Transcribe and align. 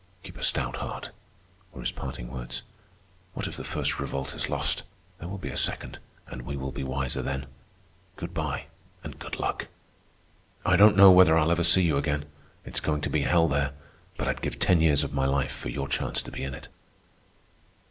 "Keep 0.23 0.37
a 0.39 0.43
stout 0.43 0.77
heart," 0.77 1.11
were 1.71 1.79
his 1.81 1.91
parting 1.91 2.31
words. 2.31 2.63
"What 3.35 3.47
if 3.47 3.55
the 3.55 3.63
First 3.63 3.99
Revolt 3.99 4.33
is 4.33 4.49
lost? 4.49 4.81
There 5.19 5.27
will 5.29 5.37
be 5.37 5.51
a 5.51 5.55
second, 5.55 5.99
and 6.25 6.41
we 6.41 6.57
will 6.57 6.71
be 6.71 6.83
wiser 6.83 7.21
then. 7.21 7.45
Good 8.15 8.33
by 8.33 8.63
and 9.03 9.19
good 9.19 9.39
luck. 9.39 9.67
I 10.65 10.75
don't 10.75 10.97
know 10.97 11.11
whether 11.11 11.37
I'll 11.37 11.51
ever 11.51 11.61
see 11.63 11.83
you 11.83 11.97
again. 11.97 12.25
It's 12.65 12.79
going 12.79 13.01
to 13.01 13.11
be 13.11 13.21
hell 13.21 13.47
there, 13.47 13.73
but 14.17 14.27
I'd 14.27 14.41
give 14.41 14.57
ten 14.57 14.81
years 14.81 15.03
of 15.03 15.13
my 15.13 15.27
life 15.27 15.51
for 15.51 15.69
your 15.69 15.87
chance 15.87 16.23
to 16.23 16.31
be 16.31 16.43
in 16.43 16.55
it." 16.55 16.67